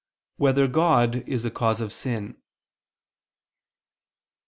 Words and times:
1] 0.37 0.47
Whether 0.47 0.65
God 0.67 1.17
Is 1.29 1.45
a 1.45 1.51
Cause 1.51 1.79
of 1.79 1.93
Sin? 1.93 2.35